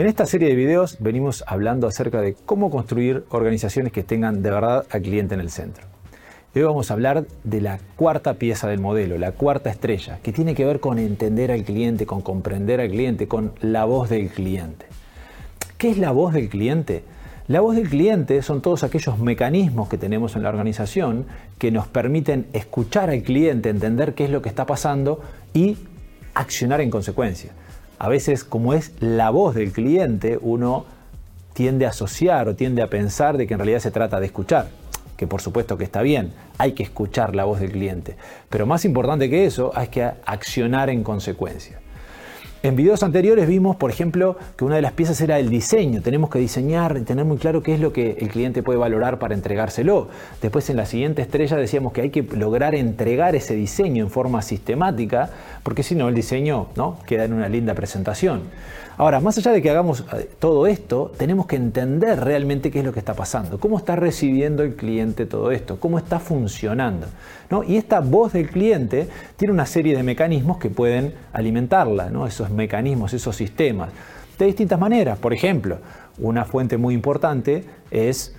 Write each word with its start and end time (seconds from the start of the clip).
En 0.00 0.06
esta 0.06 0.24
serie 0.24 0.48
de 0.48 0.54
videos 0.54 0.96
venimos 0.98 1.44
hablando 1.46 1.86
acerca 1.86 2.22
de 2.22 2.32
cómo 2.32 2.70
construir 2.70 3.24
organizaciones 3.28 3.92
que 3.92 4.02
tengan 4.02 4.42
de 4.42 4.50
verdad 4.50 4.86
al 4.90 5.02
cliente 5.02 5.34
en 5.34 5.40
el 5.40 5.50
centro. 5.50 5.84
Hoy 6.54 6.62
vamos 6.62 6.90
a 6.90 6.94
hablar 6.94 7.26
de 7.44 7.60
la 7.60 7.78
cuarta 7.96 8.32
pieza 8.32 8.66
del 8.66 8.80
modelo, 8.80 9.18
la 9.18 9.32
cuarta 9.32 9.68
estrella, 9.68 10.18
que 10.22 10.32
tiene 10.32 10.54
que 10.54 10.64
ver 10.64 10.80
con 10.80 10.98
entender 10.98 11.52
al 11.52 11.64
cliente, 11.64 12.06
con 12.06 12.22
comprender 12.22 12.80
al 12.80 12.88
cliente, 12.88 13.28
con 13.28 13.52
la 13.60 13.84
voz 13.84 14.08
del 14.08 14.30
cliente. 14.30 14.86
¿Qué 15.76 15.90
es 15.90 15.98
la 15.98 16.12
voz 16.12 16.32
del 16.32 16.48
cliente? 16.48 17.04
La 17.46 17.60
voz 17.60 17.76
del 17.76 17.90
cliente 17.90 18.40
son 18.40 18.62
todos 18.62 18.84
aquellos 18.84 19.18
mecanismos 19.18 19.90
que 19.90 19.98
tenemos 19.98 20.34
en 20.34 20.44
la 20.44 20.48
organización 20.48 21.26
que 21.58 21.70
nos 21.70 21.88
permiten 21.88 22.46
escuchar 22.54 23.10
al 23.10 23.22
cliente, 23.22 23.68
entender 23.68 24.14
qué 24.14 24.24
es 24.24 24.30
lo 24.30 24.40
que 24.40 24.48
está 24.48 24.64
pasando 24.64 25.20
y 25.52 25.76
accionar 26.32 26.80
en 26.80 26.88
consecuencia 26.88 27.52
a 28.00 28.08
veces 28.08 28.44
como 28.44 28.72
es 28.72 28.92
la 29.00 29.28
voz 29.28 29.54
del 29.54 29.72
cliente, 29.72 30.38
uno 30.40 30.86
tiende 31.52 31.84
a 31.84 31.90
asociar 31.90 32.48
o 32.48 32.56
tiende 32.56 32.80
a 32.80 32.88
pensar 32.88 33.36
de 33.36 33.46
que 33.46 33.52
en 33.52 33.58
realidad 33.58 33.80
se 33.80 33.90
trata 33.90 34.18
de 34.18 34.24
escuchar, 34.24 34.68
que 35.18 35.26
por 35.26 35.42
supuesto 35.42 35.76
que 35.76 35.84
está 35.84 36.00
bien, 36.00 36.32
hay 36.56 36.72
que 36.72 36.82
escuchar 36.82 37.36
la 37.36 37.44
voz 37.44 37.60
del 37.60 37.72
cliente, 37.72 38.16
pero 38.48 38.64
más 38.64 38.86
importante 38.86 39.28
que 39.28 39.44
eso 39.44 39.70
hay 39.74 39.88
que 39.88 40.02
accionar 40.24 40.88
en 40.88 41.02
consecuencia. 41.04 41.78
En 42.62 42.76
videos 42.76 43.02
anteriores 43.02 43.48
vimos, 43.48 43.76
por 43.76 43.90
ejemplo, 43.90 44.36
que 44.54 44.66
una 44.66 44.76
de 44.76 44.82
las 44.82 44.92
piezas 44.92 45.18
era 45.22 45.38
el 45.38 45.48
diseño. 45.48 46.02
Tenemos 46.02 46.28
que 46.28 46.38
diseñar, 46.38 47.00
tener 47.06 47.24
muy 47.24 47.38
claro 47.38 47.62
qué 47.62 47.72
es 47.72 47.80
lo 47.80 47.94
que 47.94 48.18
el 48.20 48.28
cliente 48.28 48.62
puede 48.62 48.78
valorar 48.78 49.18
para 49.18 49.32
entregárselo. 49.32 50.08
Después 50.42 50.68
en 50.68 50.76
la 50.76 50.84
siguiente 50.84 51.22
estrella 51.22 51.56
decíamos 51.56 51.94
que 51.94 52.02
hay 52.02 52.10
que 52.10 52.22
lograr 52.22 52.74
entregar 52.74 53.34
ese 53.34 53.54
diseño 53.54 54.04
en 54.04 54.10
forma 54.10 54.42
sistemática, 54.42 55.30
porque 55.62 55.82
si 55.82 55.94
no 55.94 56.10
el 56.10 56.14
diseño 56.14 56.66
¿no? 56.76 56.98
queda 57.06 57.24
en 57.24 57.32
una 57.32 57.48
linda 57.48 57.72
presentación. 57.72 58.42
Ahora, 59.00 59.18
más 59.20 59.38
allá 59.38 59.52
de 59.52 59.62
que 59.62 59.70
hagamos 59.70 60.04
eh, 60.12 60.28
todo 60.38 60.66
esto, 60.66 61.10
tenemos 61.16 61.46
que 61.46 61.56
entender 61.56 62.20
realmente 62.20 62.70
qué 62.70 62.80
es 62.80 62.84
lo 62.84 62.92
que 62.92 62.98
está 62.98 63.14
pasando, 63.14 63.58
cómo 63.58 63.78
está 63.78 63.96
recibiendo 63.96 64.62
el 64.62 64.76
cliente 64.76 65.24
todo 65.24 65.52
esto, 65.52 65.80
cómo 65.80 65.96
está 65.96 66.18
funcionando. 66.18 67.06
Y 67.66 67.76
esta 67.76 68.00
voz 68.00 68.34
del 68.34 68.50
cliente 68.50 69.08
tiene 69.36 69.54
una 69.54 69.64
serie 69.64 69.96
de 69.96 70.02
mecanismos 70.02 70.58
que 70.58 70.68
pueden 70.68 71.14
alimentarla, 71.32 72.10
¿no? 72.10 72.26
esos 72.26 72.49
mecanismos, 72.50 73.12
esos 73.12 73.36
sistemas, 73.36 73.90
de 74.38 74.46
distintas 74.46 74.78
maneras. 74.78 75.18
Por 75.18 75.32
ejemplo, 75.32 75.78
una 76.18 76.44
fuente 76.44 76.76
muy 76.76 76.94
importante 76.94 77.64
es 77.90 78.34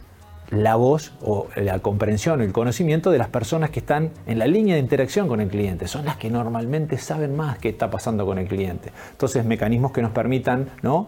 la 0.51 0.75
voz 0.75 1.13
o 1.21 1.47
la 1.55 1.79
comprensión, 1.79 2.41
el 2.41 2.51
conocimiento 2.51 3.09
de 3.09 3.17
las 3.17 3.29
personas 3.29 3.69
que 3.69 3.79
están 3.79 4.11
en 4.27 4.37
la 4.37 4.47
línea 4.47 4.75
de 4.75 4.81
interacción 4.81 5.27
con 5.29 5.39
el 5.39 5.47
cliente. 5.47 5.87
Son 5.87 6.03
las 6.05 6.17
que 6.17 6.29
normalmente 6.29 6.97
saben 6.97 7.35
más 7.35 7.57
qué 7.57 7.69
está 7.69 7.89
pasando 7.89 8.25
con 8.25 8.37
el 8.37 8.47
cliente. 8.47 8.91
Entonces, 9.11 9.45
mecanismos 9.45 9.93
que 9.93 10.01
nos 10.01 10.11
permitan 10.11 10.69
¿no? 10.81 11.07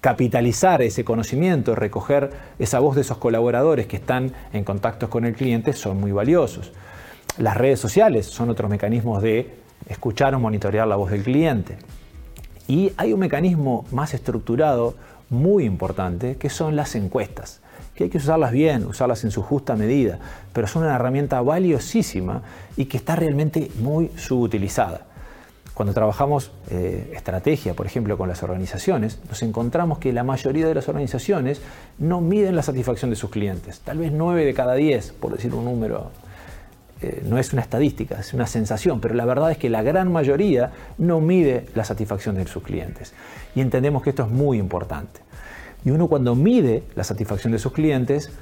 capitalizar 0.00 0.80
ese 0.80 1.04
conocimiento, 1.04 1.74
recoger 1.74 2.30
esa 2.58 2.78
voz 2.78 2.94
de 2.94 3.00
esos 3.00 3.18
colaboradores 3.18 3.86
que 3.86 3.96
están 3.96 4.32
en 4.52 4.62
contacto 4.62 5.10
con 5.10 5.24
el 5.24 5.34
cliente 5.34 5.72
son 5.72 5.98
muy 5.98 6.12
valiosos. 6.12 6.72
Las 7.38 7.56
redes 7.56 7.80
sociales 7.80 8.26
son 8.26 8.48
otros 8.48 8.70
mecanismos 8.70 9.22
de 9.22 9.56
escuchar 9.88 10.34
o 10.36 10.40
monitorear 10.40 10.86
la 10.86 10.94
voz 10.94 11.10
del 11.10 11.24
cliente. 11.24 11.78
Y 12.66 12.92
hay 12.96 13.12
un 13.12 13.20
mecanismo 13.20 13.84
más 13.90 14.14
estructurado, 14.14 14.94
muy 15.30 15.64
importante, 15.64 16.36
que 16.36 16.50
son 16.50 16.76
las 16.76 16.94
encuestas 16.94 17.60
que 17.94 18.04
hay 18.04 18.10
que 18.10 18.18
usarlas 18.18 18.52
bien, 18.52 18.86
usarlas 18.86 19.24
en 19.24 19.30
su 19.30 19.42
justa 19.42 19.76
medida, 19.76 20.18
pero 20.52 20.66
son 20.66 20.82
una 20.82 20.96
herramienta 20.96 21.40
valiosísima 21.40 22.42
y 22.76 22.86
que 22.86 22.96
está 22.96 23.16
realmente 23.16 23.70
muy 23.78 24.10
subutilizada. 24.16 25.06
Cuando 25.74 25.92
trabajamos 25.92 26.52
eh, 26.70 27.12
estrategia, 27.14 27.74
por 27.74 27.86
ejemplo, 27.86 28.16
con 28.16 28.28
las 28.28 28.42
organizaciones, 28.44 29.18
nos 29.28 29.42
encontramos 29.42 29.98
que 29.98 30.12
la 30.12 30.22
mayoría 30.22 30.68
de 30.68 30.74
las 30.74 30.88
organizaciones 30.88 31.60
no 31.98 32.20
miden 32.20 32.54
la 32.54 32.62
satisfacción 32.62 33.10
de 33.10 33.16
sus 33.16 33.30
clientes. 33.30 33.80
Tal 33.80 33.98
vez 33.98 34.12
9 34.12 34.44
de 34.44 34.54
cada 34.54 34.74
10, 34.74 35.12
por 35.12 35.32
decir 35.32 35.52
un 35.52 35.64
número, 35.64 36.10
eh, 37.04 37.22
no 37.28 37.38
es 37.38 37.52
una 37.52 37.62
estadística, 37.62 38.20
es 38.20 38.32
una 38.32 38.46
sensación, 38.46 39.00
pero 39.00 39.14
la 39.14 39.24
verdad 39.24 39.50
es 39.50 39.58
que 39.58 39.68
la 39.68 39.82
gran 39.82 40.10
mayoría 40.10 40.72
no 40.98 41.20
mide 41.20 41.66
la 41.74 41.84
satisfacción 41.84 42.36
de 42.36 42.46
sus 42.46 42.62
clientes. 42.62 43.12
Y 43.54 43.60
entendemos 43.60 44.02
que 44.02 44.10
esto 44.10 44.24
es 44.24 44.30
muy 44.30 44.58
importante. 44.58 45.20
Y 45.84 45.90
uno 45.90 46.08
cuando 46.08 46.34
mide 46.34 46.82
la 46.94 47.04
satisfacción 47.04 47.52
de 47.52 47.58
sus 47.58 47.72
clientes, 47.72 48.32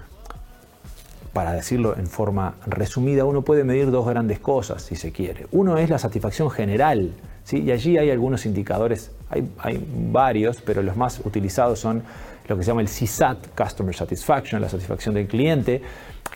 para 1.32 1.52
decirlo 1.52 1.96
en 1.96 2.06
forma 2.06 2.54
resumida, 2.66 3.24
uno 3.24 3.42
puede 3.42 3.64
medir 3.64 3.90
dos 3.90 4.06
grandes 4.06 4.38
cosas, 4.38 4.82
si 4.82 4.96
se 4.96 5.12
quiere. 5.12 5.46
Uno 5.50 5.78
es 5.78 5.90
la 5.90 5.98
satisfacción 5.98 6.50
general, 6.50 7.12
y 7.50 7.70
allí 7.70 7.98
hay 7.98 8.10
algunos 8.10 8.46
indicadores, 8.46 9.10
hay, 9.28 9.48
hay, 9.58 9.84
varios, 10.10 10.60
pero 10.62 10.82
los 10.82 10.96
más 10.96 11.20
utilizados 11.24 11.78
son 11.78 12.02
lo 12.48 12.56
que 12.56 12.62
se 12.62 12.68
llama 12.68 12.80
el 12.80 12.88
CSAT, 12.88 13.48
Customer 13.56 13.94
Satisfaction, 13.94 14.60
la 14.60 14.68
satisfacción 14.68 15.14
del 15.14 15.26
cliente, 15.26 15.82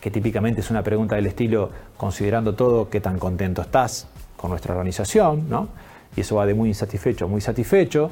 que 0.00 0.10
típicamente 0.10 0.60
es 0.60 0.70
una 0.70 0.82
pregunta 0.82 1.16
del 1.16 1.26
estilo, 1.26 1.70
considerando 1.96 2.54
todo, 2.54 2.90
qué 2.90 3.00
tan 3.00 3.18
contento 3.18 3.62
estás 3.62 4.08
con 4.36 4.50
nuestra 4.50 4.72
organización, 4.74 5.48
¿no? 5.48 5.68
y 6.16 6.20
eso 6.20 6.36
va 6.36 6.46
de 6.46 6.54
muy 6.54 6.70
insatisfecho 6.70 7.26
a 7.26 7.28
muy 7.28 7.40
satisfecho. 7.40 8.10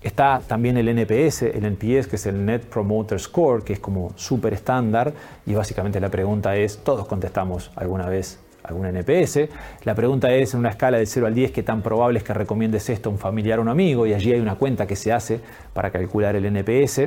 Está 0.00 0.40
también 0.46 0.76
el 0.76 0.88
NPS, 0.88 1.42
el 1.42 1.64
NPS 1.64 2.06
que 2.06 2.16
es 2.16 2.26
el 2.26 2.44
Net 2.44 2.62
Promoter 2.66 3.18
Score, 3.18 3.64
que 3.64 3.72
es 3.72 3.80
como 3.80 4.12
súper 4.14 4.54
estándar 4.54 5.12
y 5.44 5.54
básicamente 5.54 5.98
la 5.98 6.08
pregunta 6.08 6.54
es, 6.56 6.78
todos 6.78 7.06
contestamos 7.08 7.72
alguna 7.74 8.06
vez 8.06 8.38
algún 8.68 8.86
NPS. 8.86 9.48
La 9.84 9.94
pregunta 9.94 10.32
es, 10.32 10.54
en 10.54 10.60
una 10.60 10.70
escala 10.70 10.98
del 10.98 11.06
0 11.06 11.26
al 11.26 11.34
10, 11.34 11.52
¿qué 11.52 11.62
tan 11.62 11.82
probable 11.82 12.18
es 12.18 12.24
que 12.24 12.34
recomiendes 12.34 12.88
esto 12.90 13.08
a 13.08 13.12
un 13.12 13.18
familiar 13.18 13.58
o 13.58 13.62
un 13.62 13.68
amigo? 13.68 14.06
Y 14.06 14.14
allí 14.14 14.32
hay 14.32 14.40
una 14.40 14.54
cuenta 14.54 14.86
que 14.86 14.96
se 14.96 15.12
hace 15.12 15.40
para 15.72 15.90
calcular 15.90 16.36
el 16.36 16.44
NPS. 16.44 17.00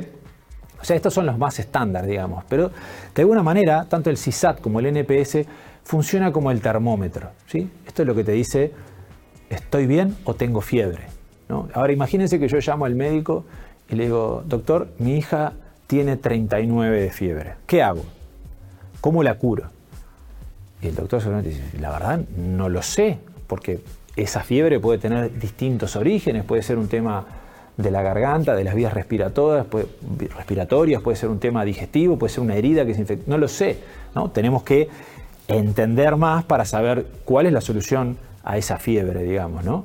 O 0.80 0.84
sea, 0.84 0.96
estos 0.96 1.14
son 1.14 1.26
los 1.26 1.38
más 1.38 1.58
estándar, 1.58 2.06
digamos. 2.06 2.44
Pero 2.48 2.70
de 3.14 3.22
alguna 3.22 3.42
manera, 3.42 3.86
tanto 3.88 4.10
el 4.10 4.16
CISAT 4.16 4.60
como 4.60 4.80
el 4.80 4.86
NPS 4.86 5.46
funciona 5.84 6.32
como 6.32 6.50
el 6.50 6.60
termómetro. 6.60 7.30
¿sí? 7.46 7.70
Esto 7.86 8.02
es 8.02 8.08
lo 8.08 8.14
que 8.14 8.24
te 8.24 8.32
dice, 8.32 8.72
¿estoy 9.48 9.86
bien 9.86 10.16
o 10.24 10.34
tengo 10.34 10.60
fiebre? 10.60 11.12
Ahora 11.74 11.92
imagínense 11.92 12.38
que 12.38 12.48
yo 12.48 12.58
llamo 12.58 12.86
al 12.86 12.94
médico 12.94 13.44
y 13.88 13.94
le 13.94 14.04
digo, 14.04 14.42
doctor, 14.46 14.88
mi 14.98 15.16
hija 15.16 15.52
tiene 15.86 16.16
39 16.16 17.00
de 17.00 17.10
fiebre. 17.10 17.54
¿Qué 17.66 17.82
hago? 17.82 18.04
¿Cómo 19.00 19.22
la 19.22 19.34
curo? 19.34 19.64
Y 20.82 20.88
el 20.88 20.94
doctor 20.94 21.20
seguramente 21.20 21.50
dice, 21.50 21.78
la 21.80 21.90
verdad 21.90 22.20
no 22.36 22.68
lo 22.68 22.82
sé, 22.82 23.18
porque 23.46 23.80
esa 24.16 24.40
fiebre 24.40 24.80
puede 24.80 24.98
tener 24.98 25.38
distintos 25.38 25.96
orígenes, 25.96 26.44
puede 26.44 26.62
ser 26.62 26.76
un 26.76 26.88
tema 26.88 27.24
de 27.76 27.90
la 27.90 28.02
garganta, 28.02 28.54
de 28.54 28.64
las 28.64 28.74
vías 28.74 28.92
respiratorias, 28.92 29.66
puede, 29.66 29.86
respiratorias, 30.36 31.00
puede 31.00 31.16
ser 31.16 31.28
un 31.30 31.38
tema 31.38 31.64
digestivo, 31.64 32.18
puede 32.18 32.32
ser 32.32 32.42
una 32.42 32.56
herida 32.56 32.84
que 32.84 32.94
se 32.94 33.00
infecta, 33.00 33.24
no 33.28 33.38
lo 33.38 33.48
sé, 33.48 33.78
¿no? 34.14 34.30
Tenemos 34.30 34.62
que 34.62 34.88
entender 35.48 36.16
más 36.16 36.44
para 36.44 36.64
saber 36.64 37.06
cuál 37.24 37.46
es 37.46 37.52
la 37.52 37.60
solución 37.60 38.18
a 38.44 38.58
esa 38.58 38.78
fiebre, 38.78 39.22
digamos, 39.22 39.64
¿no? 39.64 39.84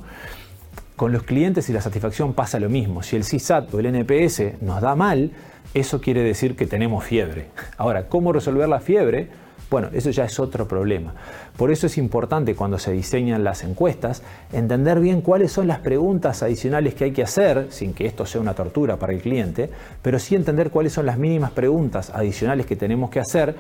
Con 0.96 1.12
los 1.12 1.24
clientes 1.24 1.70
y 1.70 1.74
la 1.74 1.82
satisfacción 1.82 2.34
pasa 2.34 2.60
lo 2.60 2.70
mismo. 2.70 3.04
Si 3.04 3.16
el 3.16 3.22
CSAT 3.24 3.74
o 3.74 3.80
el 3.80 3.86
NPS 3.86 4.62
nos 4.62 4.82
da 4.82 4.96
mal, 4.96 5.32
eso 5.74 6.02
quiere 6.02 6.24
decir 6.24 6.56
que 6.56 6.66
tenemos 6.66 7.04
fiebre. 7.04 7.48
Ahora, 7.78 8.08
¿cómo 8.08 8.34
resolver 8.34 8.68
la 8.68 8.80
fiebre? 8.80 9.30
Bueno, 9.70 9.90
eso 9.92 10.10
ya 10.12 10.24
es 10.24 10.40
otro 10.40 10.68
problema. 10.68 11.14
Por 11.58 11.72
eso 11.72 11.88
es 11.88 11.98
importante 11.98 12.56
cuando 12.56 12.80
se 12.80 12.92
diseñan 12.94 13.44
las 13.44 13.64
encuestas 13.64 14.24
entender 14.54 15.00
bien 15.00 15.22
cuáles 15.22 15.52
son 15.52 15.68
las 15.68 15.80
preguntas 15.80 16.42
adicionales 16.42 16.94
que 16.96 17.06
hay 17.06 17.12
que 17.12 17.24
hacer, 17.24 17.68
sin 17.70 17.94
que 17.94 18.06
esto 18.06 18.26
sea 18.26 18.40
una 18.40 18.54
tortura 18.54 18.96
para 18.96 19.12
el 19.12 19.20
cliente, 19.20 19.70
pero 20.02 20.20
sí 20.20 20.36
entender 20.36 20.70
cuáles 20.70 20.94
son 20.94 21.06
las 21.06 21.18
mínimas 21.18 21.52
preguntas 21.52 22.12
adicionales 22.12 22.66
que 22.66 22.78
tenemos 22.78 23.10
que 23.10 23.20
hacer 23.20 23.56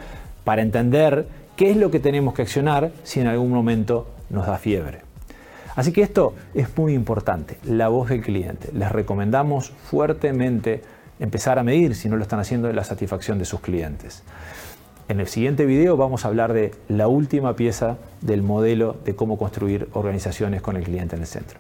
para 0.46 0.62
entender 0.62 1.28
qué 1.58 1.72
es 1.72 1.78
lo 1.78 1.92
que 1.92 2.00
tenemos 2.00 2.34
que 2.34 2.44
accionar 2.44 2.92
si 3.04 3.20
en 3.20 3.28
algún 3.28 3.52
momento 3.52 4.08
nos 4.30 4.48
da 4.48 4.58
fiebre. 4.58 5.02
Así 5.76 5.92
que 5.92 6.02
esto 6.02 6.34
es 6.54 6.76
muy 6.78 6.94
importante, 6.94 7.58
la 7.66 7.90
voz 7.90 8.10
del 8.10 8.22
cliente. 8.22 8.70
Les 8.74 8.92
recomendamos 8.92 9.70
fuertemente 9.70 10.82
empezar 11.20 11.60
a 11.60 11.64
medir, 11.64 11.96
si 11.96 12.10
no 12.10 12.16
lo 12.16 12.24
están 12.24 12.40
haciendo, 12.40 12.72
la 12.72 12.84
satisfacción 12.84 13.38
de 13.38 13.46
sus 13.46 13.60
clientes. 13.60 14.24
En 15.10 15.22
el 15.22 15.28
siguiente 15.28 15.66
video 15.66 15.96
vamos 15.96 16.26
a 16.26 16.28
hablar 16.28 16.52
de 16.52 16.72
la 16.90 17.08
última 17.08 17.56
pieza 17.56 17.98
del 18.20 18.44
modelo 18.44 18.98
de 19.06 19.16
cómo 19.16 19.38
construir 19.38 19.88
organizaciones 19.94 20.62
con 20.62 20.76
el 20.76 20.84
cliente 20.84 21.16
en 21.16 21.22
el 21.22 21.28
centro. 21.28 21.60